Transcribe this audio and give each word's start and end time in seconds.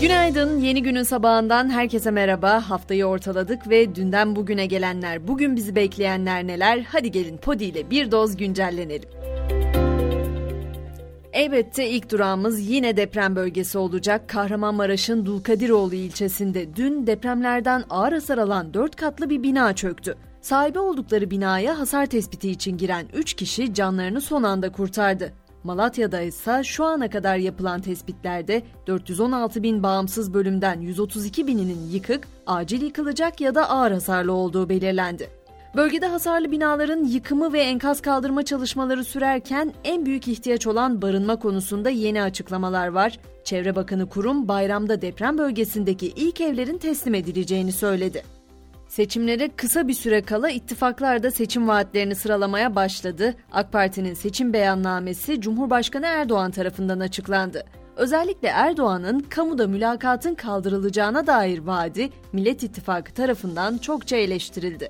Günaydın, 0.00 0.60
yeni 0.60 0.82
günün 0.82 1.02
sabahından 1.02 1.70
herkese 1.70 2.10
merhaba. 2.10 2.70
Haftayı 2.70 3.06
ortaladık 3.06 3.68
ve 3.68 3.94
dünden 3.94 4.36
bugüne 4.36 4.66
gelenler, 4.66 5.28
bugün 5.28 5.56
bizi 5.56 5.74
bekleyenler 5.74 6.46
neler? 6.46 6.86
Hadi 6.88 7.10
gelin 7.10 7.36
Podi 7.36 7.64
ile 7.64 7.90
bir 7.90 8.10
doz 8.10 8.36
güncellenelim. 8.36 9.08
Elbette 11.32 11.90
ilk 11.90 12.10
durağımız 12.10 12.68
yine 12.68 12.96
deprem 12.96 13.36
bölgesi 13.36 13.78
olacak. 13.78 14.28
Kahramanmaraş'ın 14.28 15.26
Dulkadiroğlu 15.26 15.94
ilçesinde 15.94 16.76
dün 16.76 17.06
depremlerden 17.06 17.84
ağır 17.90 18.12
hasar 18.12 18.38
alan 18.38 18.74
4 18.74 18.96
katlı 18.96 19.30
bir 19.30 19.42
bina 19.42 19.74
çöktü. 19.74 20.16
Sahibi 20.40 20.78
oldukları 20.78 21.30
binaya 21.30 21.78
hasar 21.78 22.06
tespiti 22.06 22.50
için 22.50 22.76
giren 22.76 23.06
3 23.14 23.34
kişi 23.34 23.74
canlarını 23.74 24.20
son 24.20 24.42
anda 24.42 24.72
kurtardı. 24.72 25.32
Malatya'da 25.64 26.20
ise 26.20 26.62
şu 26.64 26.84
ana 26.84 27.10
kadar 27.10 27.36
yapılan 27.36 27.80
tespitlerde 27.80 28.62
416 28.86 29.62
bin 29.62 29.82
bağımsız 29.82 30.34
bölümden 30.34 30.80
132 30.80 31.46
bininin 31.46 31.90
yıkık, 31.90 32.28
acil 32.46 32.82
yıkılacak 32.82 33.40
ya 33.40 33.54
da 33.54 33.70
ağır 33.70 33.92
hasarlı 33.92 34.32
olduğu 34.32 34.68
belirlendi. 34.68 35.30
Bölgede 35.76 36.06
hasarlı 36.06 36.50
binaların 36.50 37.04
yıkımı 37.04 37.52
ve 37.52 37.60
enkaz 37.60 38.02
kaldırma 38.02 38.44
çalışmaları 38.44 39.04
sürerken 39.04 39.72
en 39.84 40.06
büyük 40.06 40.28
ihtiyaç 40.28 40.66
olan 40.66 41.02
barınma 41.02 41.36
konusunda 41.36 41.90
yeni 41.90 42.22
açıklamalar 42.22 42.88
var. 42.88 43.18
Çevre 43.44 43.76
Bakanı 43.76 44.08
Kurum 44.08 44.48
bayramda 44.48 45.02
deprem 45.02 45.38
bölgesindeki 45.38 46.06
ilk 46.06 46.40
evlerin 46.40 46.78
teslim 46.78 47.14
edileceğini 47.14 47.72
söyledi. 47.72 48.37
Seçimlere 48.88 49.48
kısa 49.56 49.88
bir 49.88 49.94
süre 49.94 50.22
kala 50.22 50.50
ittifaklar 50.50 51.22
da 51.22 51.30
seçim 51.30 51.68
vaatlerini 51.68 52.14
sıralamaya 52.14 52.74
başladı. 52.74 53.34
AK 53.52 53.72
Parti'nin 53.72 54.14
seçim 54.14 54.52
beyannamesi 54.52 55.40
Cumhurbaşkanı 55.40 56.06
Erdoğan 56.06 56.50
tarafından 56.50 57.00
açıklandı. 57.00 57.64
Özellikle 57.96 58.48
Erdoğan'ın 58.48 59.20
kamuda 59.20 59.66
mülakatın 59.66 60.34
kaldırılacağına 60.34 61.26
dair 61.26 61.58
vaadi 61.58 62.10
Millet 62.32 62.62
İttifakı 62.62 63.14
tarafından 63.14 63.78
çokça 63.78 64.16
eleştirildi. 64.16 64.88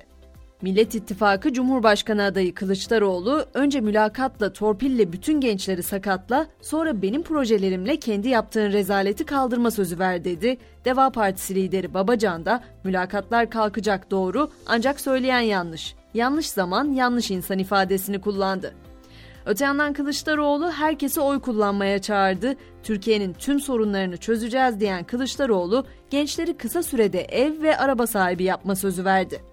Millet 0.61 0.95
İttifakı 0.95 1.53
Cumhurbaşkanı 1.53 2.23
adayı 2.23 2.53
Kılıçdaroğlu 2.53 3.45
önce 3.53 3.81
mülakatla 3.81 4.53
torpille 4.53 5.13
bütün 5.13 5.41
gençleri 5.41 5.83
sakatla 5.83 6.47
sonra 6.61 7.01
benim 7.01 7.23
projelerimle 7.23 7.99
kendi 7.99 8.29
yaptığın 8.29 8.71
rezaleti 8.71 9.25
kaldırma 9.25 9.71
sözü 9.71 9.99
ver 9.99 10.23
dedi. 10.23 10.57
Deva 10.85 11.09
Partisi 11.09 11.55
lideri 11.55 11.93
Babacan 11.93 12.45
da 12.45 12.63
mülakatlar 12.83 13.49
kalkacak 13.49 14.11
doğru 14.11 14.49
ancak 14.65 14.99
söyleyen 15.01 15.39
yanlış. 15.39 15.95
Yanlış 16.13 16.49
zaman 16.49 16.91
yanlış 16.91 17.31
insan 17.31 17.59
ifadesini 17.59 18.21
kullandı. 18.21 18.73
Öte 19.45 19.65
yandan 19.65 19.93
Kılıçdaroğlu 19.93 20.71
herkese 20.71 21.21
oy 21.21 21.39
kullanmaya 21.39 21.99
çağırdı. 22.01 22.55
Türkiye'nin 22.83 23.33
tüm 23.33 23.59
sorunlarını 23.59 24.17
çözeceğiz 24.17 24.79
diyen 24.79 25.03
Kılıçdaroğlu 25.03 25.85
gençleri 26.09 26.57
kısa 26.57 26.83
sürede 26.83 27.21
ev 27.21 27.61
ve 27.61 27.77
araba 27.77 28.07
sahibi 28.07 28.43
yapma 28.43 28.75
sözü 28.75 29.05
verdi. 29.05 29.48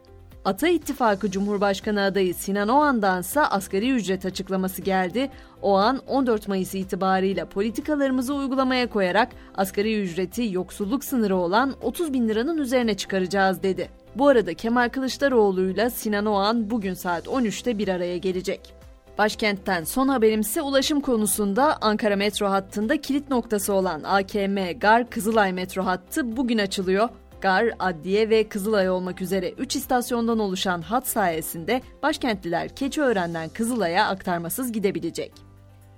Ata 0.46 0.68
İttifakı 0.68 1.30
Cumhurbaşkanı 1.30 2.02
adayı 2.02 2.34
Sinan 2.34 2.68
Oğan'dansa 2.68 3.46
asgari 3.46 3.90
ücret 3.90 4.26
açıklaması 4.26 4.82
geldi. 4.82 5.30
Oğan 5.62 6.00
14 6.06 6.48
Mayıs 6.48 6.74
itibarıyla 6.74 7.48
politikalarımızı 7.48 8.34
uygulamaya 8.34 8.90
koyarak 8.90 9.28
asgari 9.56 10.02
ücreti 10.02 10.48
yoksulluk 10.52 11.04
sınırı 11.04 11.36
olan 11.36 11.74
30 11.82 12.12
bin 12.12 12.28
liranın 12.28 12.58
üzerine 12.58 12.94
çıkaracağız 12.94 13.62
dedi. 13.62 13.88
Bu 14.14 14.28
arada 14.28 14.54
Kemal 14.54 14.88
Kılıçdaroğlu'yla 14.88 15.90
Sinan 15.90 16.26
Oğan 16.26 16.70
bugün 16.70 16.94
saat 16.94 17.26
13'te 17.26 17.78
bir 17.78 17.88
araya 17.88 18.18
gelecek. 18.18 18.74
Başkentten 19.18 19.84
son 19.84 20.08
haberimse 20.08 20.62
ulaşım 20.62 21.00
konusunda 21.00 21.76
Ankara 21.80 22.16
metro 22.16 22.46
hattında 22.46 23.00
kilit 23.00 23.30
noktası 23.30 23.72
olan 23.72 24.02
AKM 24.02 24.78
Gar 24.80 25.10
Kızılay 25.10 25.52
metro 25.52 25.84
hattı 25.84 26.36
bugün 26.36 26.58
açılıyor. 26.58 27.08
Gar, 27.40 27.70
Adliye 27.78 28.30
ve 28.30 28.48
Kızılay 28.48 28.90
olmak 28.90 29.22
üzere 29.22 29.50
3 29.50 29.76
istasyondan 29.76 30.38
oluşan 30.38 30.82
hat 30.82 31.08
sayesinde 31.08 31.82
başkentliler 32.02 32.68
Keçiören'den 32.68 33.48
Kızılay'a 33.48 34.06
aktarmasız 34.08 34.72
gidebilecek. 34.72 35.32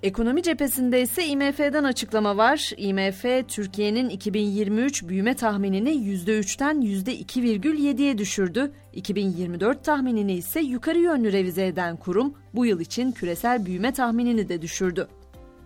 Ekonomi 0.03 0.43
cephesinde 0.43 1.03
ise 1.03 1.27
IMF'den 1.27 1.85
açıklama 1.85 2.37
var. 2.37 2.73
IMF, 2.77 3.49
Türkiye'nin 3.49 4.09
2023 4.09 5.09
büyüme 5.09 5.35
tahminini 5.35 5.91
%3'ten 5.91 6.83
%2,7'ye 6.83 8.19
düşürdü. 8.19 8.73
2024 8.93 9.85
tahminini 9.85 10.35
ise 10.35 10.61
yukarı 10.61 10.99
yönlü 10.99 11.33
revize 11.33 11.67
eden 11.67 11.97
kurum 11.97 12.35
bu 12.55 12.67
yıl 12.67 12.81
için 12.81 13.13
küresel 13.13 13.67
büyüme 13.67 13.93
tahminini 13.93 14.49
de 14.49 14.63
düşürdü. 14.63 15.09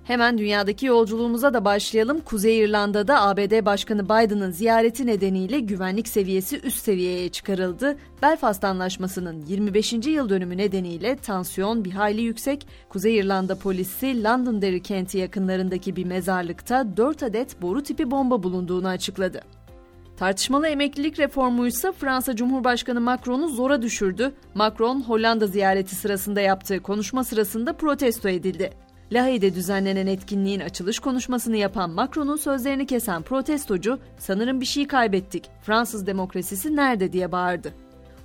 Hemen 0.05 0.39
dünyadaki 0.39 0.87
yolculuğumuza 0.87 1.55
da 1.55 1.65
başlayalım. 1.65 2.21
Kuzey 2.21 2.59
İrlanda'da 2.59 3.23
ABD 3.23 3.65
Başkanı 3.65 4.05
Biden'ın 4.05 4.51
ziyareti 4.51 5.07
nedeniyle 5.07 5.61
güvenlik 5.61 6.09
seviyesi 6.09 6.61
üst 6.61 6.79
seviyeye 6.79 7.29
çıkarıldı. 7.29 7.97
Belfast 8.23 8.65
Anlaşması'nın 8.65 9.47
25. 9.47 9.93
yıl 9.93 10.29
dönümü 10.29 10.57
nedeniyle 10.57 11.17
tansiyon 11.17 11.85
bir 11.85 11.91
hayli 11.91 12.23
yüksek. 12.23 12.67
Kuzey 12.89 13.19
İrlanda 13.19 13.59
polisi 13.59 14.25
Londonderry 14.25 14.83
kenti 14.83 15.19
yakınlarındaki 15.19 15.97
bir 15.97 16.05
mezarlıkta 16.05 16.97
4 16.97 17.23
adet 17.23 17.62
boru 17.62 17.83
tipi 17.83 18.11
bomba 18.11 18.43
bulunduğunu 18.43 18.89
açıkladı. 18.89 19.41
Tartışmalı 20.17 20.69
emeklilik 20.69 21.19
reformu 21.19 21.67
ise 21.67 21.93
Fransa 21.93 22.37
Cumhurbaşkanı 22.37 23.01
Macron'u 23.01 23.49
zora 23.49 23.83
düşürdü. 23.83 24.33
Macron, 24.55 25.01
Hollanda 25.01 25.47
ziyareti 25.47 25.95
sırasında 25.95 26.41
yaptığı 26.41 26.81
konuşma 26.81 27.25
sırasında 27.25 27.73
protesto 27.73 28.29
edildi. 28.29 28.71
Lahey'de 29.12 29.55
düzenlenen 29.55 30.06
etkinliğin 30.06 30.61
açılış 30.61 30.99
konuşmasını 30.99 31.56
yapan 31.56 31.91
Macron'un 31.91 32.37
sözlerini 32.37 32.87
kesen 32.87 33.23
protestocu 33.23 33.99
sanırım 34.19 34.61
bir 34.61 34.67
şey 34.67 34.87
kaybettik. 34.87 35.50
Fransız 35.62 36.06
demokrasisi 36.06 36.77
nerede 36.77 37.12
diye 37.12 37.33
bağırdı. 37.33 37.73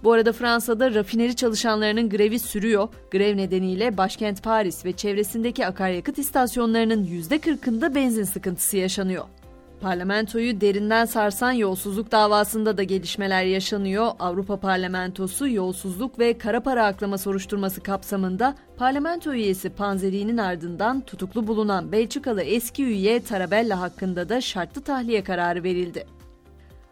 Bu 0.04 0.12
arada 0.12 0.34
Fransa'da 0.34 0.94
rafineri 0.94 1.36
çalışanlarının 1.36 2.10
grevi 2.10 2.40
sürüyor. 2.40 2.88
Grev 3.12 3.38
nedeniyle 3.38 3.98
başkent 3.98 4.44
Paris 4.44 4.86
ve 4.86 4.92
çevresindeki 4.92 5.68
akaryakıt 5.68 6.18
istasyonlarının 6.18 7.06
%40'ında 7.06 7.96
benzin 7.96 8.24
sıkıntısı 8.24 8.78
yaşanıyor. 8.78 9.26
Parlamentoyu 9.82 10.62
derinden 10.62 11.06
sarsan 11.06 11.52
yolsuzluk 11.52 12.12
davasında 12.12 12.78
da 12.78 12.84
gelişmeler 12.84 13.44
yaşanıyor. 13.44 14.12
Avrupa 14.20 14.60
Parlamentosu 14.60 15.50
yolsuzluk 15.50 16.20
ve 16.20 16.38
kara 16.38 16.60
para 16.60 16.86
aklama 16.86 17.18
soruşturması 17.18 17.82
kapsamında 17.82 18.56
parlamento 18.78 19.34
üyesi 19.34 19.70
Panzeri'nin 19.70 20.38
ardından 20.38 21.02
tutuklu 21.02 21.48
bulunan 21.48 21.92
Belçikalı 21.92 22.42
eski 22.42 22.84
üye 22.84 23.24
Tarabella 23.24 23.82
hakkında 23.82 24.30
da 24.30 24.42
şartlı 24.42 24.82
tahliye 24.82 25.24
kararı 25.24 25.64
verildi. 25.64 26.17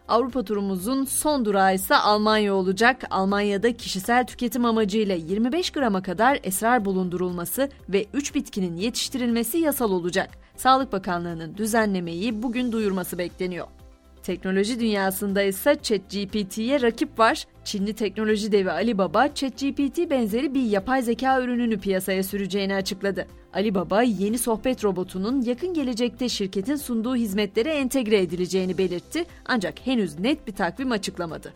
Avrupa 0.08 0.42
turumuzun 0.42 1.04
son 1.04 1.44
durağı 1.44 1.74
ise 1.74 1.96
Almanya 1.96 2.54
olacak. 2.54 3.04
Almanya'da 3.10 3.76
kişisel 3.76 4.26
tüketim 4.26 4.64
amacıyla 4.64 5.14
25 5.14 5.70
grama 5.70 6.02
kadar 6.02 6.40
esrar 6.42 6.84
bulundurulması 6.84 7.68
ve 7.88 8.06
3 8.14 8.34
bitkinin 8.34 8.76
yetiştirilmesi 8.76 9.58
yasal 9.58 9.92
olacak. 9.92 10.30
Sağlık 10.56 10.92
Bakanlığı'nın 10.92 11.56
düzenlemeyi 11.56 12.42
bugün 12.42 12.72
duyurması 12.72 13.18
bekleniyor. 13.18 13.66
Teknoloji 14.22 14.80
dünyasında 14.80 15.42
ise 15.42 15.76
ChatGPT'ye 15.82 16.82
rakip 16.82 17.18
var. 17.18 17.44
Çinli 17.64 17.94
teknoloji 17.94 18.52
devi 18.52 18.70
Alibaba, 18.70 19.34
ChatGPT 19.34 20.10
benzeri 20.10 20.54
bir 20.54 20.62
yapay 20.62 21.02
zeka 21.02 21.40
ürününü 21.40 21.80
piyasaya 21.80 22.22
süreceğini 22.22 22.74
açıkladı. 22.74 23.26
Alibaba, 23.56 24.02
yeni 24.02 24.38
sohbet 24.38 24.84
robotunun 24.84 25.42
yakın 25.42 25.74
gelecekte 25.74 26.28
şirketin 26.28 26.76
sunduğu 26.76 27.16
hizmetlere 27.16 27.70
entegre 27.70 28.20
edileceğini 28.20 28.78
belirtti 28.78 29.24
ancak 29.44 29.86
henüz 29.86 30.18
net 30.18 30.46
bir 30.46 30.52
takvim 30.52 30.92
açıklamadı. 30.92 31.52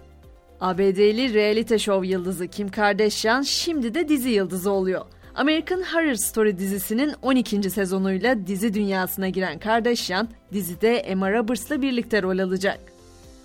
ABD'li 0.60 1.34
reality 1.34 1.76
show 1.76 2.08
yıldızı 2.08 2.48
Kim 2.48 2.68
Kardashian 2.68 3.42
şimdi 3.42 3.94
de 3.94 4.08
dizi 4.08 4.30
yıldızı 4.30 4.70
oluyor. 4.70 5.04
American 5.34 5.82
Horror 5.82 6.14
Story 6.14 6.58
dizisinin 6.58 7.14
12. 7.22 7.70
sezonuyla 7.70 8.46
dizi 8.46 8.74
dünyasına 8.74 9.28
giren 9.28 9.58
Kardashian, 9.58 10.28
dizide 10.52 10.96
Emma 10.96 11.32
Roberts'la 11.32 11.82
birlikte 11.82 12.22
rol 12.22 12.38
alacak. 12.38 12.89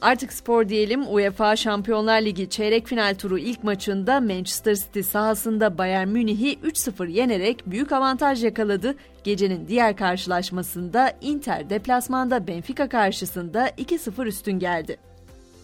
Artık 0.06 0.34
spor 0.34 0.70
diyelim 0.70 1.14
UEFA 1.14 1.56
Şampiyonlar 1.56 2.22
Ligi 2.22 2.50
çeyrek 2.50 2.88
final 2.88 3.16
turu 3.16 3.38
ilk 3.38 3.64
maçında 3.64 4.22
Manchester 4.22 4.76
City 4.76 5.02
sahasında 5.02 5.78
Bayern 5.78 6.08
Münih'i 6.08 6.56
3-0 6.56 7.10
yenerek 7.12 7.64
büyük 7.66 7.92
avantaj 7.92 8.44
yakaladı. 8.44 8.96
Gecenin 9.24 9.68
diğer 9.68 9.98
karşılaşmasında 9.98 11.14
Inter 11.22 11.70
deplasmanda 11.70 12.48
Benfica 12.48 12.90
karşısında 12.90 13.70
2-0 13.70 14.26
üstün 14.26 14.60
geldi. 14.60 14.98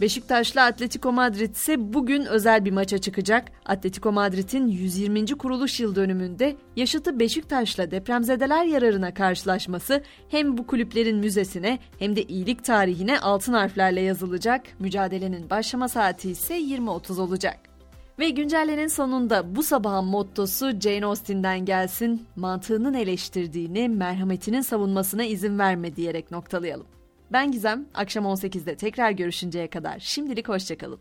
Beşiktaş'la 0.01 0.65
Atletico 0.65 1.11
Madrid 1.11 1.55
ise 1.55 1.93
bugün 1.93 2.25
özel 2.25 2.65
bir 2.65 2.71
maça 2.71 2.97
çıkacak. 2.97 3.51
Atletico 3.65 4.11
Madrid'in 4.11 4.67
120. 4.67 5.25
kuruluş 5.25 5.79
yıl 5.79 5.95
dönümünde 5.95 6.55
yaşıtı 6.75 7.19
Beşiktaş'la 7.19 7.91
depremzedeler 7.91 8.65
yararına 8.65 9.13
karşılaşması 9.13 10.03
hem 10.29 10.57
bu 10.57 10.67
kulüplerin 10.67 11.17
müzesine 11.17 11.79
hem 11.99 12.15
de 12.15 12.23
iyilik 12.23 12.63
tarihine 12.63 13.19
altın 13.19 13.53
harflerle 13.53 14.01
yazılacak. 14.01 14.61
Mücadelenin 14.79 15.49
başlama 15.49 15.87
saati 15.87 16.31
ise 16.31 16.59
20.30 16.59 17.21
olacak. 17.21 17.59
Ve 18.19 18.29
güncellenin 18.29 18.87
sonunda 18.87 19.55
bu 19.55 19.63
sabahın 19.63 20.05
mottosu 20.05 20.79
Jane 20.79 21.05
Austen'den 21.05 21.65
gelsin, 21.65 22.25
mantığının 22.35 22.93
eleştirdiğini, 22.93 23.89
merhametinin 23.89 24.61
savunmasına 24.61 25.23
izin 25.23 25.59
verme 25.59 25.95
diyerek 25.95 26.31
noktalayalım. 26.31 27.00
Ben 27.31 27.51
Gizem, 27.51 27.85
akşam 27.93 28.25
18'de 28.25 28.75
tekrar 28.75 29.11
görüşünceye 29.11 29.67
kadar 29.67 29.99
şimdilik 29.99 30.49
hoşçakalın. 30.49 30.99